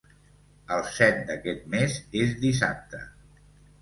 [0.77, 3.03] El set d'aquest mes és dissabte.